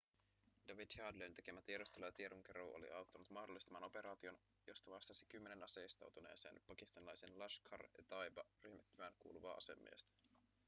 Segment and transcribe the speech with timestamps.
[0.67, 7.39] david headleyn tekemä tiedustelu ja tiedonkeruu oli auttanut mahdollistamaan operaation josta vastasi kymmenen aseistautuneeseen pakistanilaiseen
[7.39, 10.13] laskhar-e-taiba-ryhmittymään kuuluvaa asemiestä